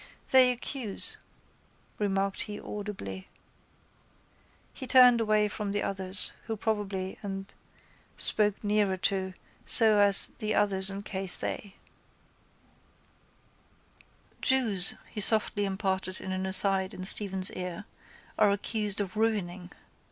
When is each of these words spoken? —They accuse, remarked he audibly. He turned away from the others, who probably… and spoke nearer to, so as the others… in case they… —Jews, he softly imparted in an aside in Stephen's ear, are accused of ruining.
—They 0.31 0.51
accuse, 0.51 1.17
remarked 1.99 2.41
he 2.41 2.59
audibly. 2.59 3.27
He 4.73 4.87
turned 4.87 5.21
away 5.21 5.47
from 5.47 5.73
the 5.73 5.83
others, 5.83 6.33
who 6.47 6.57
probably… 6.57 7.19
and 7.21 7.53
spoke 8.17 8.63
nearer 8.63 8.97
to, 8.97 9.35
so 9.63 9.99
as 9.99 10.29
the 10.39 10.55
others… 10.55 10.89
in 10.89 11.03
case 11.03 11.37
they… 11.37 11.75
—Jews, 14.41 14.95
he 15.07 15.21
softly 15.21 15.65
imparted 15.65 16.19
in 16.19 16.31
an 16.31 16.47
aside 16.47 16.95
in 16.95 17.05
Stephen's 17.05 17.51
ear, 17.51 17.85
are 18.39 18.49
accused 18.49 19.01
of 19.01 19.15
ruining. 19.15 19.69